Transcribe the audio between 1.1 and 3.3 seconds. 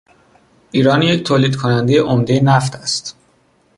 تولید کنندهی عمدهی نفت است.